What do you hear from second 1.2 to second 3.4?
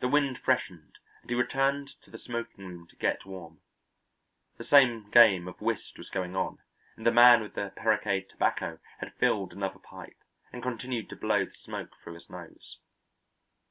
and he returned to the smoking room to get